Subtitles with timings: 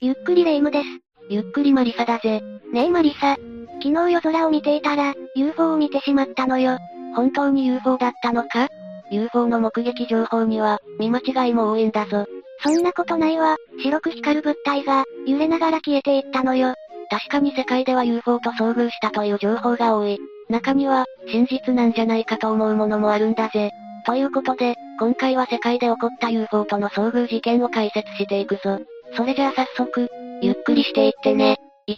[0.00, 0.84] ゆっくりレ夢ムです。
[1.28, 2.40] ゆっくりマリサだぜ。
[2.72, 3.36] ねえマリサ。
[3.82, 6.78] 昨日夜空を見ていたら、UFO を見てしまったのよ。
[7.16, 8.68] 本当に UFO だったのか
[9.10, 12.26] ?UFO の目撃情報には、見間違いも多いんだぞ。
[12.62, 13.56] そんなことないわ。
[13.82, 16.74] 白く光る物体が、揺れながら消えていったのよ。
[17.10, 20.20] 確かに世界では UFO と遭遇したという情報が多い。
[20.48, 23.72] 中には、真実なんじゃないかと思うものもあるんだぜ。
[24.06, 28.78] ということで、今回は世界で起こった UFO との遭遇事件を解説していくぞ。
[29.14, 30.08] それじゃあ早速、
[30.42, 31.56] ゆっくりしていってね。
[31.88, 31.96] 1、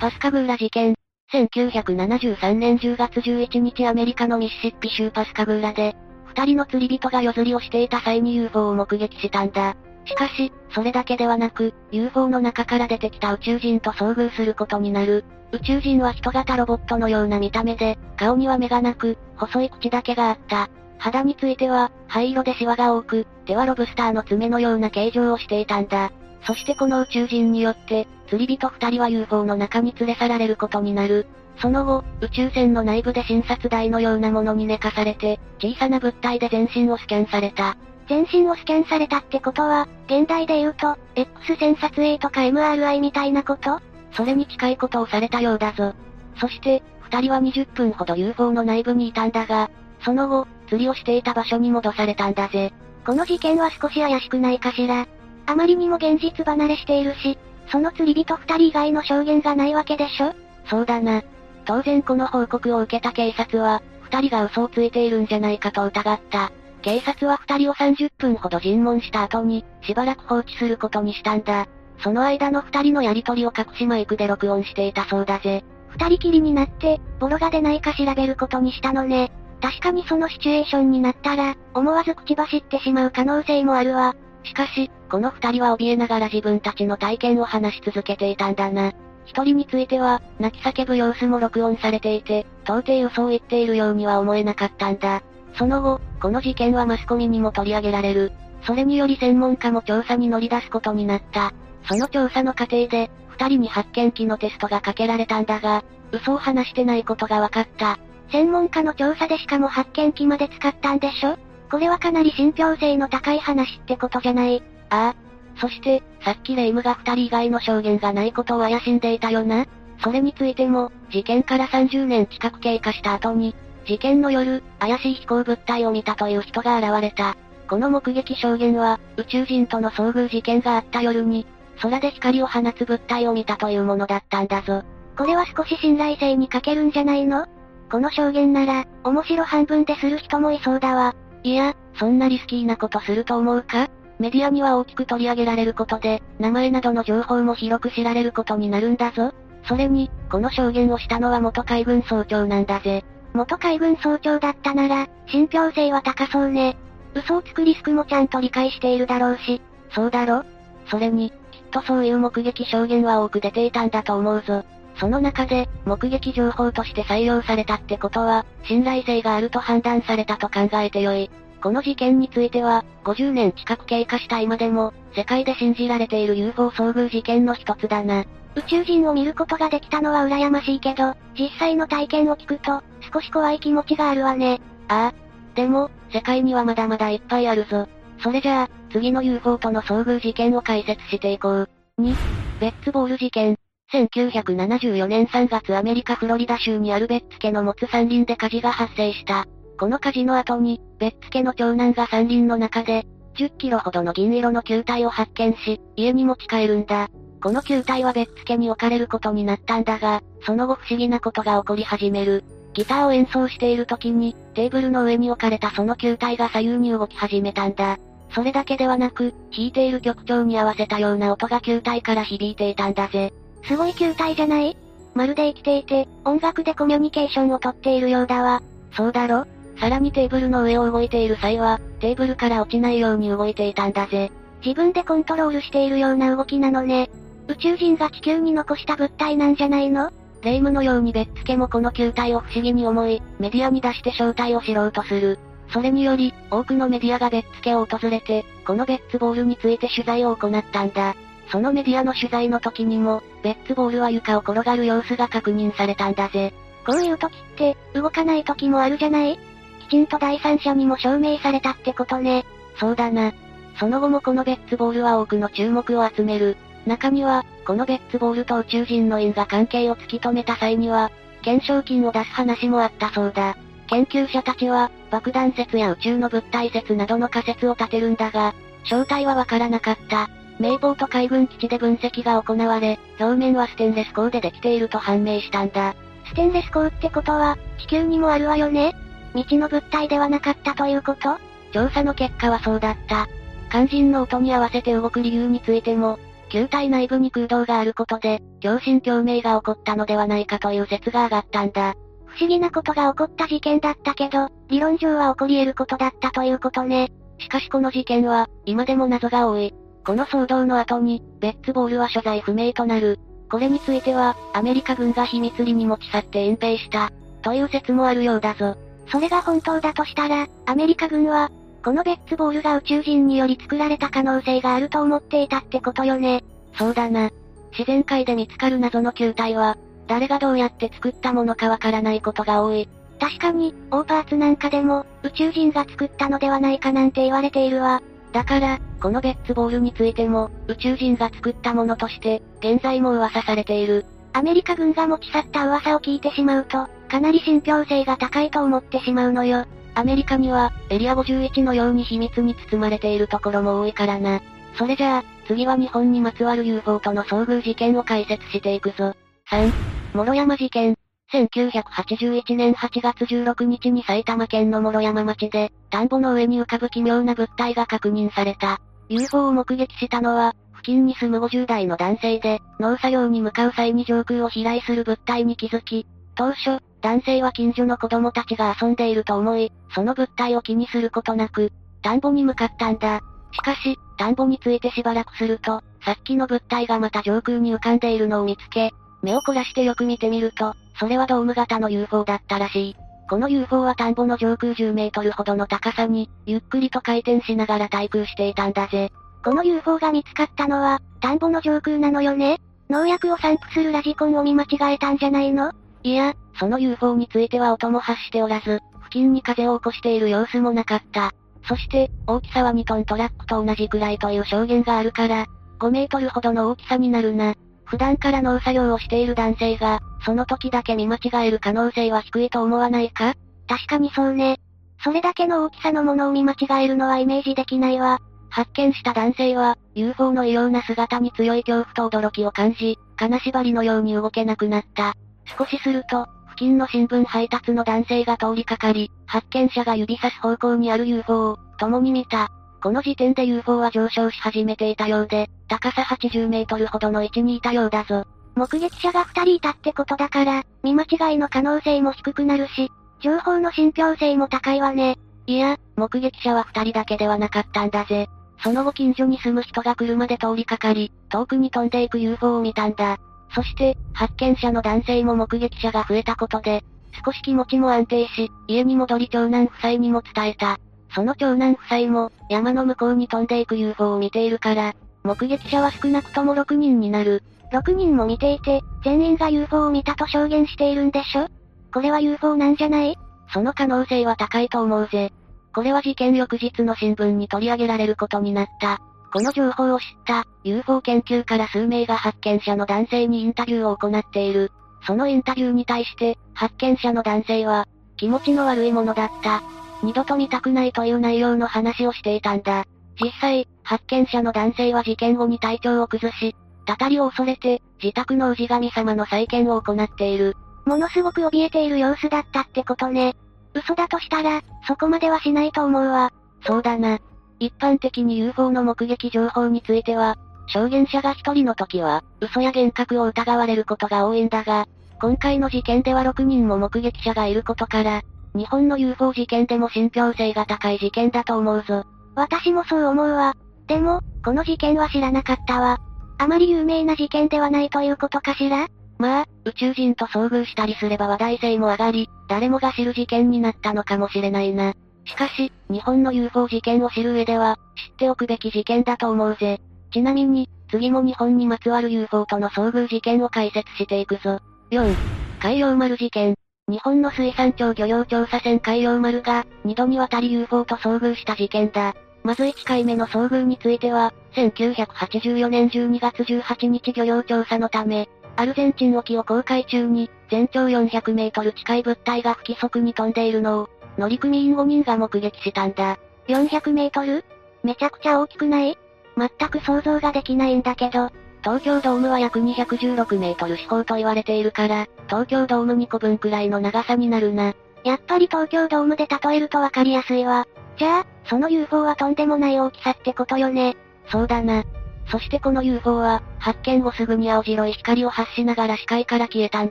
[0.00, 0.94] パスカグーラ事件。
[1.32, 5.94] 1973年10月11日アメリカのミシシッピ州パスカグーラで、
[6.26, 9.76] 二人の釣り人が夜釣りをしていた際に UFO を目撃したんだ。
[10.06, 15.24] しかし、それだけではなく、UFO の中から出てきた宇宙人と遭遇することになる。
[15.52, 20.70] 宇宙人は人型ロボットのような見た目で、顔には目がなく、細い口だけがあった。
[20.98, 26.10] 肌については、灰色でシワが多く、手はロブスターの爪のような形状をしていたんだ。
[26.42, 31.26] そしてこの宇宙人によって、釣り人二人は UFO の中に連れ去られることになる。
[31.60, 37.76] その後、宇宙船の内部で診察台のようなものに寝かされて、小さな物体で全身をスキャンされた。
[38.08, 43.80] 全身をスキャンされたってことは、現代で言うと、X 線撮影とか MRI みたいなこと？
[44.12, 45.94] それに近いことをされたようだぞ。
[46.40, 49.70] そして、二人は20分ほど UFO の内部にいたんだが、
[50.04, 52.72] その後、釣りをしていた場所に戻されたんだぜ。
[53.04, 55.06] この事件は少し怪しくないかしら。
[55.48, 57.38] あまりにも現実離れしているし、
[57.72, 60.34] その釣り人二人以外の証言がないわけでしょ？
[60.66, 61.22] そうだな。
[61.64, 66.52] 当然この報告を受けた警察は、二人が嘘をついているんじゃないかと疑った。
[66.82, 71.66] 警察は二人を30分ほど尋問した後に、しばらく放置することにしたんだ。
[72.00, 75.64] その間の二人のやりとりを隠しマイクで録音していたそうだぜ。
[75.88, 79.32] 二人きりになって、ボロが出ないか調べることにしたのね。
[79.62, 84.14] 確かにそのシチュエーションになったら、思わず口走ってしまう可能性もあるわ。
[84.44, 88.92] しかし、この二人は怯えながら自分たちの体験を話し続けていたんだな。
[89.24, 95.22] 一人については、泣き叫ぶ様子も録音されていて、到底嘘を言っているようには思えなかったんだ。
[95.54, 98.32] その後、この事件はマスコミにも取り上げられる。
[98.62, 101.52] それにより専門家も調査に乗り出すことになった。
[101.86, 107.98] その調査の過程で、二人に発見器のテストがかけられたんだが、嘘を話してないことが分かった。
[108.30, 111.36] 専門家の調査でしかも発見器まで使ったんでしょ？
[111.70, 114.62] これはかなり信憑性の高い話ってことじゃない？
[114.90, 115.60] ああ。
[115.60, 119.66] そして、さっきレイムが二人以外の証言がないことを怪しんでいたよな？
[120.02, 127.36] それについても、事件から30年近く経過した後に、事件の夜、怪しい飛行物体を見たという人が現れた。
[127.68, 131.46] この目撃証言は、宇宙人との遭遇事件があった夜に、
[131.82, 134.84] 空で光を放つ物体を見たというものだったんだぞ。
[135.16, 137.46] これは少し信頼性に欠けるんじゃないの？
[137.90, 141.14] この証言なら、面白半分でする人もいそうだわ。
[141.42, 143.88] いや、そんなリスキーなことすると思うか？
[144.18, 149.32] メディアには大きく取り上げられることで、名前などの情報も広く知られることになるんだぞ。
[149.64, 153.04] それに、この証言をしたのは元海軍総長なんだぜ。
[153.32, 156.76] 元海軍総長だったなら、信憑性は高そうね。
[157.14, 159.60] 嘘をつくリスクもちゃんと理解しているだろうし。
[159.94, 160.44] そうだろ？
[160.90, 161.36] それに、きっ
[161.70, 164.64] とそういう目撃証言は多く出ていたんだと思うぞ。
[164.98, 171.30] その中で、目撃情報として採用されたってことは、信頼性があると判断されたと考えてよい。
[171.62, 178.24] この事件については、50年近く経過した今でも、世界で信じられている UFO 遭遇事件の一つだな。
[178.54, 182.82] 宇宙人を見ることができたのは羨ましいけど、実際の体験を聞くと、
[183.12, 184.60] 少し怖い気持ちがあるわね。
[184.88, 185.28] ああ。
[185.54, 187.88] でも、世界にはまだまだいっぱいあるぞ。
[188.20, 191.68] それじゃあ、次の UFO との遭遇事件を解説していこう。
[192.00, 192.14] 2、
[192.60, 193.56] ベッツボール事件。
[193.92, 199.46] 1974年3月アメリカフロリダ州にあるベッツ家の持つ山林で火事が発生した。
[199.78, 203.06] この火事の後に、ベッツ家の長男が山林の中で、
[203.38, 207.08] 10キロほどの銀色の球体を発見し、家に持ち帰るんだ。
[207.42, 212.44] この球体はベッツ家に置かれることになったんだが、その後不思議なことが起こり始める。
[212.74, 217.96] ギターを演奏している時に、テーブルの上に置かれたその球体が左右に動き始めたんだ。
[218.34, 223.32] それだけではなく、弾いている曲調に合わせたような音が球体から響いていたんだぜ。
[223.64, 224.76] すごい球体じゃない？
[225.14, 228.62] まるで生きていて、音楽でコミュニケーションをとっているようだわ。
[228.92, 229.46] そうだろ？
[229.78, 234.30] さらにテーブルの上を動いている際は、テーブルから落ちないように動いていたんだぜ。
[234.64, 237.10] 自分でコントロールしているような動きなのね。
[237.46, 240.10] 宇宙人が地球に残した物体なんじゃないの？
[240.42, 245.38] レイムのようにベッツ家もこの球体を不思議に思い、メディアに出して正体を知ろうとする。
[245.72, 251.14] それにより、多くのメディアがベッツ家を訪れて、このベッツボールについて取材を行ったんだ。
[251.50, 256.52] そのメディアの取材の時にも、ベッツボールは床を転がる様子が確認されたんだぜ。
[256.86, 259.38] こういう時って、動かない時もあるじゃない？
[259.80, 262.44] きちんと第三者にも証明されたってことね。
[262.76, 263.32] そうだな。
[263.78, 266.56] その後もこのベッツボールは多くの注目を集める。
[266.86, 271.10] 中には、このベッツボールと宇宙人の因果関係を突き止めた際には、
[271.40, 273.56] 懸賞金を出す話もあったそうだ。
[273.86, 278.54] 研究者たちは、爆弾説や宇宙の物体説などの仮説を立てるんだが、
[278.84, 280.28] 正体はわからなかった。
[280.58, 285.94] 名ポート海軍基地で分析が行われ、表面はステンレス鋼でできていると判明したんだ。
[286.26, 288.94] ステンレス鋼ってことは、地球にもあるわよね？
[289.34, 291.36] 未知の物体ではなかったということ？
[291.72, 293.28] 調査の結果はそうだった。
[293.70, 296.18] 肝心の音に合わせて動く理由についても、
[296.48, 301.94] 球体内部に空洞があることで、共振共鳴が起こったのではないかという説が上がったんだ。
[302.24, 307.10] 不思議なことが起こった事件だったけど、理論上は起こり得ることだったということね。
[307.38, 309.74] しかしこの事件は、今でも謎が多い。
[310.08, 313.20] この騒動の後に、ベッツボールは所在不明となる。
[313.50, 317.12] これについては、アメリカ軍が秘密裏に持ち去って隠蔽した、
[317.42, 318.78] という説もあるようだぞ。
[319.12, 321.50] それが本当だとしたら、アメリカ軍は、
[321.84, 326.42] このベッツボールが宇宙人により作られた可能性があると思っていたってことよね。
[326.78, 327.30] そうだな。
[327.72, 329.76] 自然界で見つかる謎の球体は、
[330.06, 332.88] 誰がどうやって作ったものかわからないことが多い。
[333.20, 338.00] 確かに、オーパーツなんかでも、宇宙人が作ったのではないかなんて言われているわ。
[338.32, 344.04] だから、このベッツボールについても、宇宙人が作ったものとして、現在も噂されている。
[344.32, 349.64] アメリカ軍が持ち去った噂を聞いてしまうと、かなり信憑性が高いと思ってしまうのよ。
[349.94, 354.40] アメリカには、エリア51のように秘密に包まれているところも多いからな。
[354.76, 359.14] それじゃあ、次は日本にまつわる UFO との遭遇事件を解説していくぞ。
[359.50, 359.72] 3、
[360.14, 360.94] 諸山事件。
[361.32, 368.80] 1981年8月16日に埼玉県の諸山町で、田んぼの上に浮かぶ奇妙な物体が確認された。
[369.10, 381.72] UFO を目撃したのは、付近に住む50代の男性で、農作業に向かう際に上空を飛来する物体に気づき、当初、男性は近所の子供たちが遊んでいると思い、その物体を気にすることなく、
[382.02, 383.20] 田んぼに向かったんだ。
[383.52, 388.92] しかし、田んぼについてしばらくすると、さっきの物体がまた上空に浮かんでいるのを見つけ、
[389.22, 392.96] 目を凝らしてよく見てみると、それはドーム型の UFO だったらしい。
[393.28, 399.12] この UFO は田んぼの上空10メートルほどの高さに、ゆっくりと回転しながら対空していたんだぜ。
[399.44, 402.58] この UFO が見つかったのは、田んぼの上空なのよね？
[402.88, 405.72] 農薬を散布するラジコンを見間違えたんじゃないの？
[406.02, 411.32] いや、その UFO については音も発しておらず、付近に風を起こしている様子もなかった。
[411.68, 415.46] そして、大きさは2トントラックと同じくらいという証言があるから、
[415.80, 417.54] 5メートルほどの大きさになるな。
[417.88, 423.34] 普段から農作業をしている男性が、その時だけ見間違える可能性は低いと思わないか？
[423.66, 424.60] 確かにそうね。
[425.02, 428.18] それだけの大きさのものを見間違えるのはイメージできないわ。
[428.50, 435.14] 発見した男性は、UFO の異様な姿に強い恐怖と驚きを感じ、金縛りのように動けなくなった。
[435.58, 442.50] 少しすると、付近の新聞配達の男性が通りかかり、発見者が指さす方向にある UFO を、共に見た。
[442.82, 448.24] この時点で UFO は上昇し始めていたようで、高さ80メートルほどの位置にいたようだぞ。
[448.54, 452.90] 目撃者が2人いたってことだから、見間違いの可能性も低くなるし、
[453.20, 455.16] 情報の信憑性も高いわね。
[455.46, 458.28] いや、目撃者は2人だけではなかったんだぜ。
[458.62, 463.18] その後近所に住む人が車で通りかかり、遠くに飛んでいく UFO を見たんだ。
[463.54, 466.82] そして、発見者の男性も目撃者が増えたことで、
[467.24, 470.78] 少し気持ちも安定し、家に戻り長男夫妻にも伝えた。
[471.14, 474.94] その長男夫妻も、山の向こうに飛んでいく UFO を見ているから、
[475.24, 477.42] 目撃者は少なくとも6人になる。
[477.72, 481.48] 6人も見ていて、全員が UFO を見たと証言しているんでしょ？
[481.92, 483.16] これは UFO なんじゃない？
[483.52, 485.32] その可能性は高いと思うぜ。
[485.74, 489.00] これは事件翌日の新聞に取り上げられることになった。
[489.32, 494.72] この情報を知った UFO 研究から数名が発見者の男性にインタビューを行っている。
[495.06, 497.86] そのインタビューに対して、発見者の男性は、
[498.16, 499.62] 気持ちの悪いものだった。
[500.02, 502.84] 二度と見たくないという内容の話をしていたんだ。
[503.20, 506.54] 実際、発見者の男性は事件後に体調を崩し、
[506.86, 510.56] たたりを恐れて、自宅の氏神様の再建を行っている。
[510.86, 513.36] ものすごく怯えている様子だったってことね。
[513.74, 516.32] 嘘だとしたら、そこまではしないと思うわ。
[516.66, 517.18] そうだな。
[517.60, 520.38] 一般的に UFO の目撃情報については、
[520.68, 524.86] 証言者が一人の時は、嘘や幻覚を疑われることが多いんだが、
[525.20, 528.22] 今回の事件では6人も目撃者がいることから、
[528.54, 532.04] 日本の UFO 事件でも信憑性が高い事件だと思うぞ。
[532.34, 533.54] 私もそう思うわ。
[533.86, 535.98] でも、この事件は知らなかったわ。
[536.38, 538.86] あまり有名な事件ではないということかしら？
[539.18, 544.94] まあ、宇宙人と遭遇したりすれば話題性も上がり、誰もが知る事件になったのかもしれないな。
[545.24, 549.80] しかし、日本の UFO 事件を知る上では、知っておくべき事件だと思うぜ。
[550.12, 554.60] ちなみに、次も日本にまつわる UFO との遭遇事件を解説していくぞ。
[554.90, 555.14] 4、
[555.60, 556.54] 海洋丸事件。
[556.88, 562.14] 日本の水産庁漁業調査船海洋丸が、2度にわたり UFO と遭遇した事件だ。
[562.42, 576.18] まず1回目の遭遇については、1984年12月18日漁業調査のため、アルゼンチン沖を航海中に、全長400メートル近い物体が不規則に飛んでいるのを、乗組員5人が目撃したんだ。
[576.48, 577.44] 400メートル？
[577.82, 578.96] めちゃくちゃ大きくない？
[579.36, 581.30] 全く想像ができないんだけど、
[581.68, 587.74] 東京ドームは約216メートル四方と言われているから、東京ドーム2個分くらいの長さになるな。
[588.04, 590.66] やっぱり東京ドームで例えるとわかりやすいわ。
[590.96, 593.98] じゃあ、その UFO はとんでもない大きさってことよね。
[594.32, 594.82] そうだな。
[595.30, 599.90] そしてこの UFO は、発見後すぐに青白い光を発しながら視界から消えたん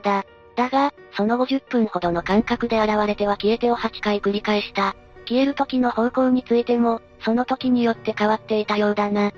[0.00, 0.24] だ。
[0.56, 4.96] だが、その50分ほどの間隔で現れては消えてを8回繰り返した。
[5.28, 9.28] 消える時の方向についても、その時によって変わっていたようだな。
[9.28, 9.32] ん？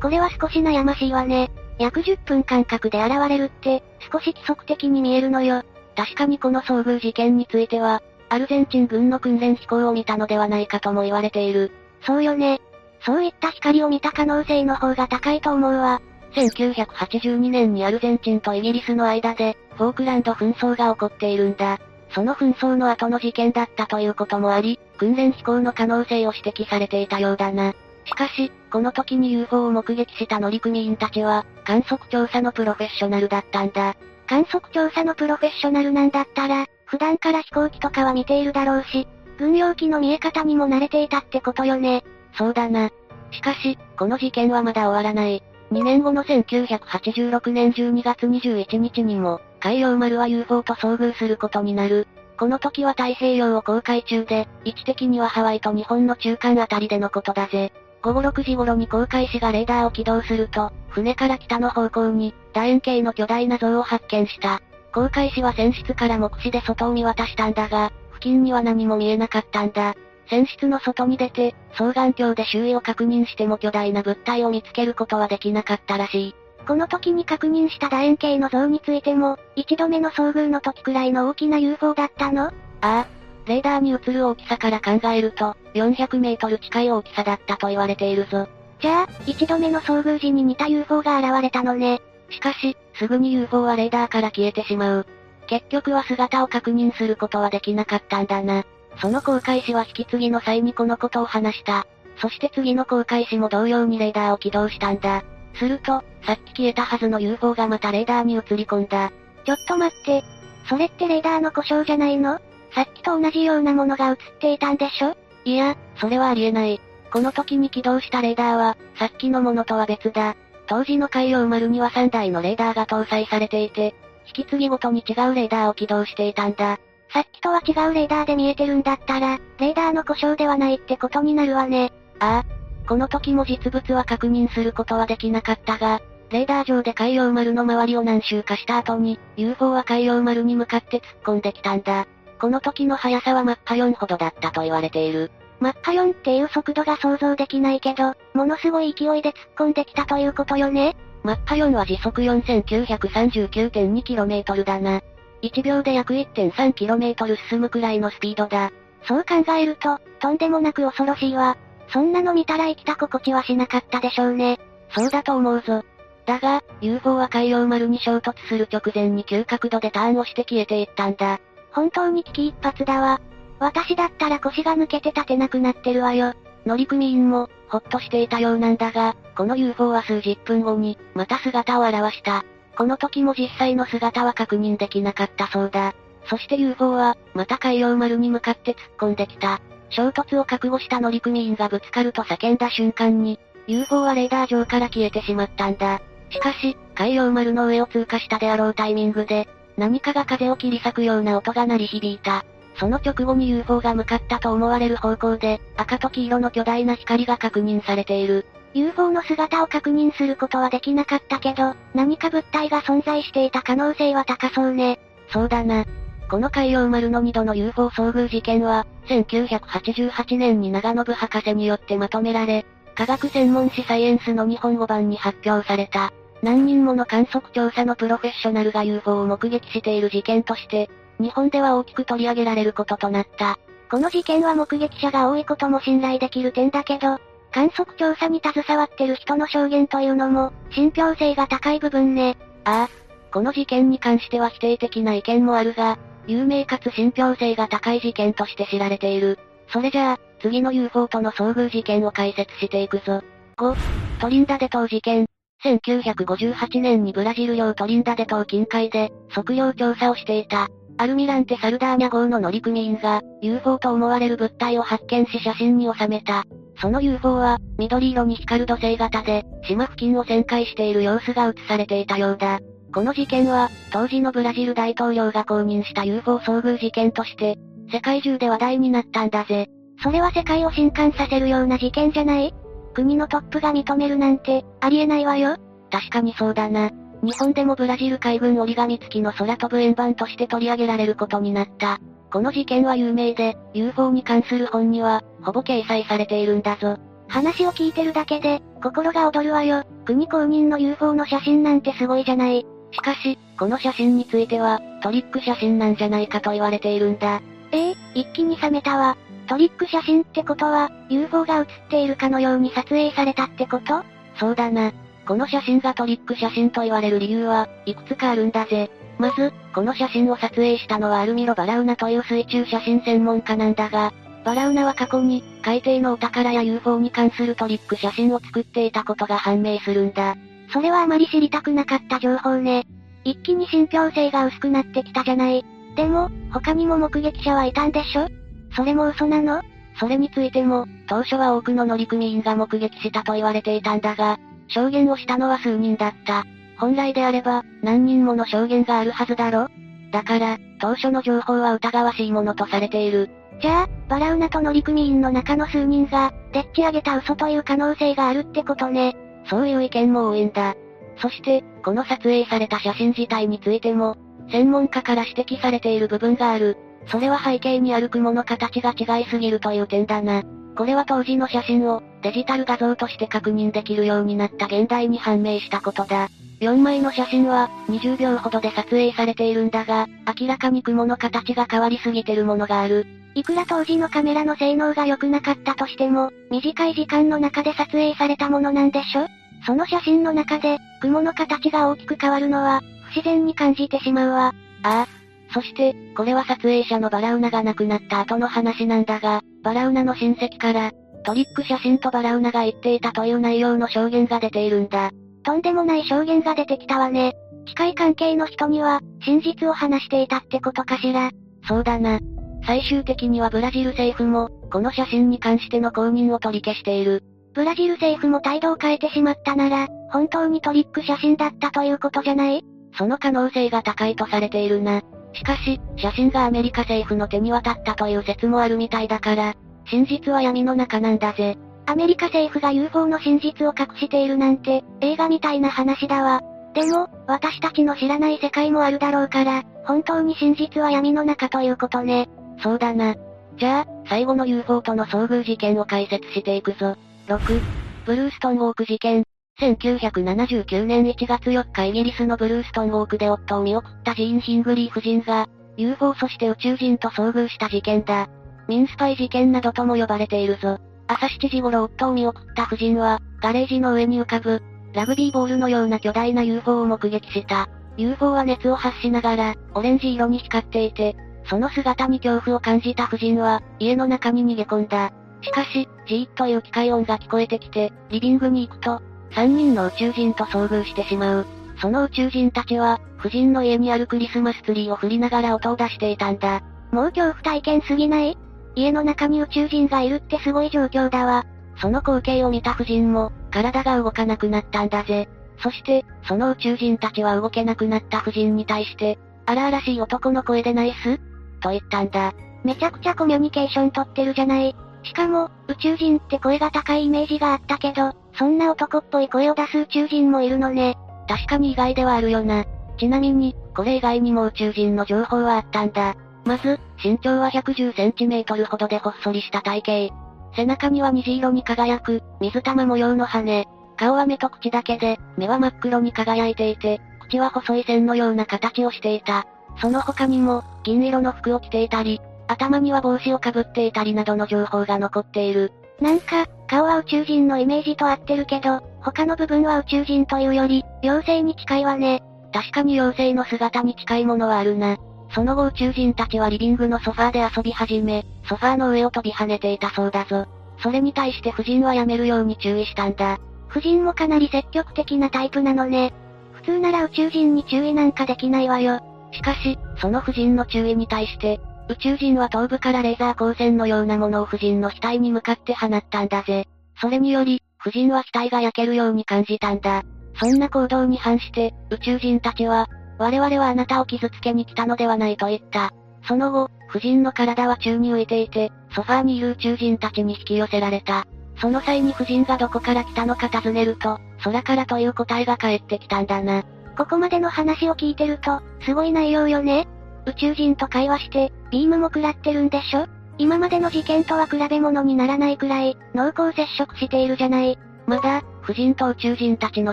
[0.00, 1.50] これは少し悩ましいわね。
[1.78, 5.62] 約10分間隔で現れるって、少し規則的に見えるのよ。
[5.94, 11.72] 確かにこの遭遇事件については、アルゼンチン軍の訓練飛行を見たのではないかとも言われている。
[12.04, 12.60] そうよね。
[13.04, 16.00] そういった光を見た可能性の方が高いと思うわ。
[16.32, 21.78] 1982年にアルゼンチンとイギリスの間で、フォークランド紛争が起こっているんだ。
[22.10, 27.74] その紛争の後の事件だったということもあり、訓練飛行の可能性を指摘されていたようだな。
[28.06, 33.94] しかし、この時に UFO を目撃した乗組員たちは、観測調査のプロフェッショナルだったんだ。
[34.26, 39.08] 観測調査のプロフェッショナルなんだったら、普段から飛行機とかは見ているだろうし、
[39.38, 42.04] 軍用機の見え方にも慣れていたってことよね。
[42.34, 42.90] そうだな。
[43.32, 45.42] しかし、この事件はまだ終わらない。
[45.72, 52.06] 2年後の1986年12月21日にも、海洋丸は UFO と遭遇することになる。
[52.38, 57.72] この時は太平洋を航海中で、位置的にはハワイと日本の中間あたりでのことだぜ。
[58.06, 64.62] 午後6時頃に航海士がレーダーを起動すると、船から北の方向に、楕円形の巨大な像を発見した。
[64.92, 69.96] 航海士は船室から目視で外を見渡したんだが、付近には何も見えなかったんだ。
[70.26, 76.34] 船室の外に出て、双眼鏡で周囲を確認しても巨大な物体を見つけることはできなかったらしい。
[76.64, 82.44] この時に確認した楕円形の像についても、一度目の遭遇の時くらいの大きな UFO だったの？
[82.44, 82.50] あ
[82.82, 83.15] あ。
[83.46, 88.48] レーダーに映る大きさから考えると、400メートル近い大きさだったと言われているぞ。
[88.80, 92.00] じゃあ、一度目の遭遇時に似た UFO が現れたのね。
[92.28, 95.06] しかし、すぐに UFO はレーダーから消えてしまう。
[95.46, 98.64] 結局は姿を確認することはできなかったんだな。
[99.00, 101.86] その航海士は引き継ぎの際にこのことを話した。
[102.18, 105.22] そして次の航海士も同様にレーダーを起動したんだ。
[105.54, 109.12] すると、さっき消えたはずの UFO がまたレーダーに映り込んだ。
[109.44, 110.24] ちょっと待って。
[110.68, 112.40] それってレーダーの故障じゃないの？
[112.76, 115.16] さっきと同じようなものが映っていたんでしょ？
[115.46, 116.78] いや、それはありえない。
[117.10, 120.36] この時に起動したレーダーは、さっきのものとは別だ。
[120.66, 123.94] 当時の海洋丸には3台のレーダーが搭載されていて、
[124.26, 126.78] 引き継ぎごとに違うレーダーを起動していたんだ。
[127.12, 131.92] さっきとは違うレーダーで見えてるんだったら、レーダーの故障ではないってことになるわね。
[132.18, 132.86] ああ。
[132.86, 142.06] この時も実物は確認することはできなかったが、レーダー上で海洋丸の周りを何周かした後に、UFO は海洋丸に向かって突っ込んできたんだ。
[142.40, 145.30] この時の速さはマッハ4ほどだったと言われている。
[145.60, 150.96] マッハ4っていう速度が想像できないけど、ものすごい勢いで突っ込んできたということよね。
[151.22, 155.00] マッハ4は時速 4939.2km だな。
[155.42, 158.70] 1秒で約 1.3km 進むくらいのスピードだ。
[159.04, 161.56] そう考えると、とんでもなく恐ろしいわ。
[161.88, 164.58] そんなの見たら生きた心地はしなかったでしょうね。
[164.90, 165.84] そうだと思うぞ。
[166.26, 171.40] だが、UFO は海洋丸に衝突する直前に急角度でターンをして消えていったんだ。
[171.72, 173.20] 本当に危機一髪だわ。
[173.58, 176.34] 私だったら腰が抜けて立てなくなってるわよ。
[176.66, 182.44] 乗組員も、ほっとしていたようなんだが、この UFO は数十分後に、また姿を現した。
[182.76, 185.94] この時も実際の姿は確認できなかったそうだ。
[186.28, 189.60] そして UFO は、また海洋丸に向かって突っ込んできた。
[189.90, 196.00] 衝突を覚悟した乗組員がぶつかると叫んだ瞬間に、UFO はレーダー上から消えてしまったんだ。
[196.30, 202.44] しかし、海洋丸の上を通過したであろうタイミングで、何かが風を切り裂くような音が鳴り響いた。
[202.78, 208.46] その直後に UFO が向かったと思われる方向で、赤と黄色の巨大な光が確認されている。
[208.74, 214.98] UFO の姿を確認することはできなかったけど、何か物体が存在していた可能性は高そうね。
[215.30, 215.84] そうだな。
[216.28, 226.12] この海洋丸の2度の UFO 遭遇事件は、1988年に長信博士によってまとめられ、科学専門誌サイエンスの日本語版に発表された。
[226.42, 233.58] 何人もの観測調査のプロフェッショナルが UFO を目撃している事件として、日本では大きく取り上げられることとなった。
[233.90, 237.18] この事件は目撃者が多いことも信頼できる点だけど、
[237.52, 242.36] 観測調査に携わってる人の証言というのも、信憑性が高い部分ね。
[242.64, 243.06] ああ。
[243.32, 249.38] この事件に関しては否定的な意見もあるが、有名かつ信憑性が高い事件として知られている。
[249.72, 253.22] それじゃあ、次の UFO との遭遇事件を解説していくぞ。
[253.56, 253.76] 5、
[254.20, 255.26] トリンダデ島事件。
[255.74, 260.68] 1958年にブラジル領トリンダデ島近海で、測量調査をしていた。
[260.98, 266.44] アルミランテ・サルダーニャ号の乗組員が、UFO と思われる物体を発見し写真に収めた。
[266.80, 272.60] その UFO は、緑色に光る土星型で、島付近を旋回している様子が映されていたようだ。
[272.94, 277.56] この事件は、当時のブラジル大統領が公認した UFO 遭遇事件として、
[277.92, 279.66] 世界中で話題になったんだぜ。
[280.02, 282.54] それは世界を震撼させるような事件じゃない？
[282.96, 285.58] 国のトップが認めるなんて、ありえないわよ。
[285.90, 286.90] 確かにそうだな。
[287.22, 292.00] 日本でもブラジル海軍折り紙付きの空飛ぶ円盤として取り上げられることになった。
[292.32, 296.96] この事件は有名で、UFO に関する本には、ほぼ掲載されているんだぞ。
[297.28, 299.84] 話を聞いてるだけで、心が躍るわよ。
[300.06, 302.64] 国公認の UFO の写真なんてすごいじゃない。
[302.92, 307.42] しかし、この写真については、トリック写真なんじゃないかと言われているんだ。
[307.72, 309.18] ええー、一気に冷めたわ。
[309.46, 314.02] トリック写真ってことは、UFO が写っているかのように撮影されたってこと？
[314.38, 314.92] そうだな。
[315.26, 318.90] この写真がトリック写真と言われる理由は、いくつかあるんだぜ。
[319.18, 324.12] まず、この写真を撮影したのはアルミロ・バラウナという水中写真専門家なんだが、
[324.44, 330.36] バラウナは過去に、海底のお宝や UFO に関するトリック写真を作っていたことが判明するんだ。
[330.72, 332.84] それはあまり知りたくなかった情報ね。
[333.24, 335.64] 一気に信憑性が薄くなってきたじゃない。
[335.96, 338.28] でも、他にも目撃者はいたんでしょ？
[338.76, 339.62] それも嘘なの？
[339.98, 346.44] それについても、当初は多くの乗組員が目撃したと言われていたんだが、証言をしたのは数人だった。
[346.78, 349.68] 本来であれば、何人もの証言があるはずだろ？
[350.12, 353.30] だから、当初の情報は疑わしいものとされている。
[353.62, 359.16] じゃあ、バラウナと乗組員の中の数人が、でっち上げた嘘という可能性があるってことね。
[359.48, 360.74] そういう意見も多いんだ。
[361.16, 364.16] そして、この撮影された写真自体についても、
[364.50, 366.76] 専門家から指摘されている部分がある。
[367.08, 370.42] それは背景にある雲の形が違いすぎるという点だな。
[370.76, 376.28] これは当時の写真を、デジタル画像として確認できるようになった現代に判明したことだ。
[376.60, 380.06] 4枚の写真は、20秒ほどで撮影されているんだが、
[380.38, 383.06] 明らかに雲の形が変わりすぎてるものがある。
[383.34, 389.28] いくら当時のカメラの性能が良くなかったとしても、短い時間の中で撮影されたものなんでしょ？
[389.66, 394.54] その写真の中で、雲の形が大きく変わるのは、不自然に感じてしまうわ。
[394.82, 395.25] ああ。
[395.56, 400.92] そして、これは撮影者のバラウナが亡くなった後の話なんだが、バラウナの親戚から、
[401.24, 405.12] トリック写真とバラウナが言っていたという内容の証言が出ているんだ。
[405.44, 407.32] とんでもない証言が出てきたわね。
[407.68, 411.30] 近い関係の人には、真実を話していたってことかしら。
[411.66, 412.18] そうだな。
[412.66, 417.22] 最終的にはブラジル政府も、この写真に関しての公認を取り消している。
[417.54, 422.62] ブラジル政府も態度を変えてしまったなら、本当にトリック写真だったということじゃない？
[422.98, 425.00] その可能性が高いとされているな。
[425.36, 429.54] しかし、写真がアメリカ政府の手に渡ったという説もあるみたいだから、
[429.86, 431.56] 真実は闇の中なんだぜ。
[431.86, 436.40] アメリカ政府が UFO の真実を隠しているなんて、映画みたいな話だわ。
[436.74, 442.28] でも、私たちの知らない世界もあるだろうから、本当に真実は闇の中ということね。
[442.62, 443.14] そうだな。
[443.56, 446.96] じゃあ、最後の UFO との遭遇事件を解説していくぞ。
[447.28, 447.60] 6、
[448.04, 449.24] ブルーストンウォーク事件。
[449.58, 458.28] 1979年1月4日イギリスのブルーストンウォークで夫を見送ったジーン・ヒングリー夫人が、UFO そして宇宙人と遭遇した事件だ。
[458.68, 460.78] ミンスパイ事件などとも呼ばれているぞ。
[461.06, 467.70] 朝7時頃夫を見送った夫人は、ガレージの上に浮かぶ、ラグビーボールのような巨大な UFO を目撃した。
[467.96, 471.16] UFO は熱を発しながら、オレンジ色に光っていて、
[471.48, 475.12] その姿に恐怖を感じた夫人は、家の中に逃げ込んだ。
[475.40, 479.00] しかし、ジーッという機械音が聞こえてきて、リビングに行くと、
[479.32, 481.46] 3人の宇宙人と遭遇してしまう。
[481.80, 486.62] その宇宙人たちは、夫人の家にあるクリスマスツリーを振りながら音を出していたんだ。
[486.92, 488.38] もう恐怖体験すぎない？
[488.74, 491.44] 家の中に宇宙人がいるってすごい状況だわ。
[491.78, 495.28] その光景を見た夫人も、体が動かなくなったんだぜ。
[495.62, 501.18] そして、その宇宙人たちは動けなくなった夫人に対して、荒々しい男の声でナイス？
[501.60, 502.32] と言ったんだ。
[502.64, 504.74] めちゃくちゃコミュニケーション取ってるじゃない。
[505.02, 510.96] しかも、宇宙人って声が高いイメージがあったけど、そんな男っぽい声を出す宇宙人もいるのね。
[511.28, 512.64] 確かに意外ではあるよな。
[512.98, 516.14] ちなみに、これ以外にも宇宙人の情報はあったんだ。
[516.44, 520.14] まず、身長は110センチメートルほどでほっそりした体型。
[520.54, 523.66] 背中には虹色に輝く、水玉模様の羽。
[523.96, 529.46] 顔は目と口だけで、目は真っ黒に輝いていて、口は細い線のような形をしていた。
[529.80, 535.72] その他にも、銀色の服を着ていたり、頭には帽子をかぶっていたりなどの情報が残っている。
[536.00, 542.22] なんか、顔は宇宙人のイメージと合ってるけど、他の部分は宇宙人というより、妖精に近いわね。
[542.52, 544.96] 確かに妖精の姿に近いものはあるな。
[545.30, 550.46] その後宇宙人たちはリビングのソファーで遊び始め、ソファーの上を飛び跳ねていたそうだぞ。
[550.82, 553.38] それに対して夫人はやめるように注意したんだ。
[553.70, 556.12] 夫人もかなり積極的なタイプなのね。
[556.52, 559.00] 普通なら宇宙人に注意なんかできないわよ。
[559.32, 566.66] しかし、その夫人の注意に対して、宇宙人は頭部からレーザー光線のようなものを夫人の額に向かって放ったんだぜ。
[567.00, 570.02] それにより、夫人は額が焼けるように感じたんだ。
[570.34, 575.92] そんな行動に反して、宇宙人たちは、我々はあなたを傷つけに来たのではないと言った。
[576.26, 581.24] その後、夫人の体は宙に浮いていて、ソファーにいる宇宙人たちに引き寄せられた。
[581.60, 586.64] その際に夫人がどこから来たのか尋ねると、空からという答えが返ってきたんだな。
[586.98, 589.86] ここまでの話を聞いてると、すごい内容よね。
[590.26, 593.06] 宇宙人と会話して、ビームも食らってるんでしょ？
[593.36, 597.78] 今までの事件とは比べ物にならないくらい、濃厚接触しているじゃない。
[598.06, 599.92] まだ、夫人と宇宙人たちの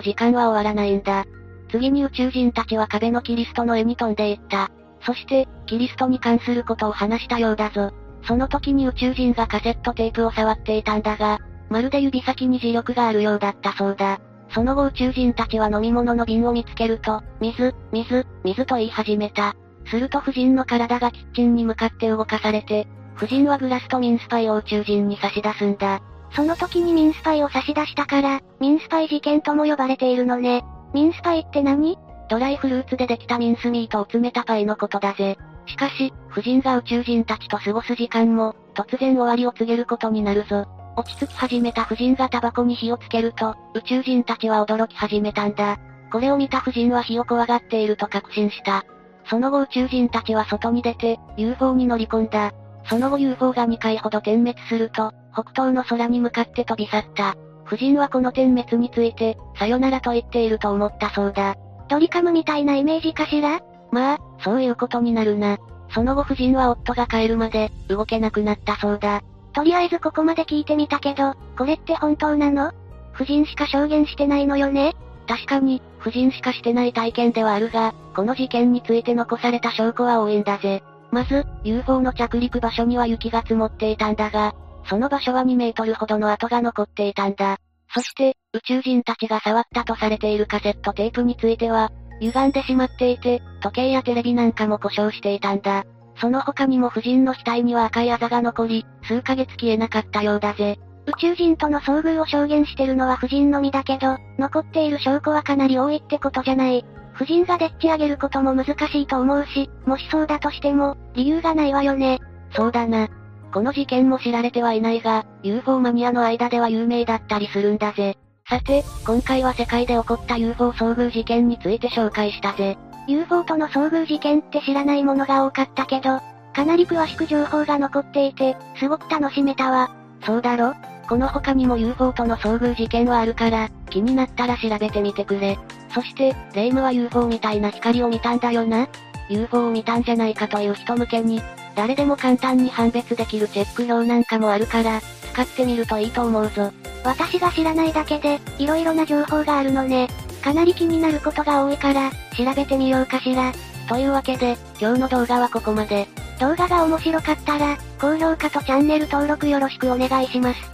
[0.00, 1.26] 時間は終わらないんだ。
[1.70, 4.70] 次に宇宙人たちは壁のキリストの絵に飛んでいった。
[5.04, 7.90] そして、キリストに関することを話したようだぞ。
[8.26, 14.22] その時に宇宙人がカセットテープを触っていたんだが、まるで指先に磁力があるようだったそうだ。
[14.54, 19.54] その後宇宙人たちは飲み物の瓶を見つけると、水、水、水と言い始めた。
[19.86, 26.00] すると夫人の体がキッチンに向かって動かされて、夫人はグラスとミンスパイを宇宙人に差し出すんだ。
[26.34, 30.64] その時にミンスパイを差し出したから、ミンスパイ事件とも呼ばれているのね。
[30.92, 31.96] ミンスパイって何？
[32.28, 35.36] ドライフルーツでできたミンスミートを詰めたパイのことだぜ。
[35.66, 40.66] しかし、夫人が宇宙人たちと過ごす時間も、突然終わりを告げることになるぞ。
[40.96, 45.78] 落ち着き始めた夫人がタバコに火をつけると、宇宙人たちは驚き始めたんだ。
[46.10, 48.84] これを見た夫人は火を怖がっていると確信した。
[49.28, 52.52] その後宇宙人たちは外に出て、UFO に乗り込んだ。
[52.88, 57.34] その後 UFO が2回ほど点滅すると、北東の空に向かって飛び去った。
[57.66, 61.56] 夫人はこの点滅について、さよならと言っていると思ったそうだ。
[61.88, 63.60] ドリカムみたいなイメージかしら？
[63.90, 65.58] まあ、そういうことになるな。
[65.94, 69.22] その後夫人は夫が帰るまで、動けなくなったそうだ。
[69.54, 72.72] とりあえずここまで聞いてみたけど、これって本当なの？
[73.14, 74.94] 夫人しか証言してないのよね
[75.26, 80.82] 確かに、夫人しかしてない体験ではあるが、この事件について残された証拠は多いんだぜ。
[81.10, 84.54] まず、UFO の着陸場所には雪が積もっていたんだが、
[84.86, 87.56] その場所は2メートルほどの跡が残っていたんだ。
[87.94, 91.90] そして、宇宙人たちが触ったとされているカセットテープについては、
[92.20, 95.84] 歪んでしまっていて、時計やテレビなんかも故障していたんだ。
[96.20, 100.78] その他にも夫人の額には赤いあざが残り、数ヶ月消えなかったようだぜ。
[101.06, 106.84] 宇宙人との遭遇を証言してるのは夫人のみだけど、残っている証拠はかなり多いってことじゃない。
[107.14, 112.20] 夫人がでっち上げることも難しいと思うし、もしそうだとしても、理由がないわよね。
[112.52, 113.08] そうだな。
[113.52, 118.16] この事件も知られてはいないが、UFO マニアの間では有名だったりするんだぜ。
[118.48, 122.76] さて、今回は世界で起こった UFO 遭遇事件について紹介したぜ。
[123.06, 126.20] UFO との遭遇事件って知らないものが多かったけど、
[126.54, 129.90] かなり詳しく情報が残っていて、すごく楽しめたわ。
[130.24, 130.74] そうだろ？
[131.08, 135.58] この他にも UFO との遭遇事件はあるから、気になったら調べてみてくれ。
[135.92, 138.88] そして、レイムは UFO みたいな光を見たんだよな
[139.28, 141.42] ?UFO を見たんじゃないかという人向けに、
[141.74, 145.00] 誰でも簡単に判別できるチェック表なんかもあるから、
[145.32, 146.72] 使ってみるといいと思うぞ。
[147.04, 150.08] 私が知らないだけで、色々な情報があるのね。
[150.42, 153.52] かなり気になることが多いから、調べてみようかしら。
[153.88, 156.08] というわけで、今日の動画はここまで。
[156.40, 160.73] 動画が面白かったら、高評価とチャンネル登録よろしくお願いします。